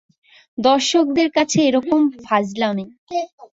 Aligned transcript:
দর্শকদের 0.57 1.27
সাথে 1.35 1.57
একরকম 1.67 1.99
ফাজলামি! 2.25 2.85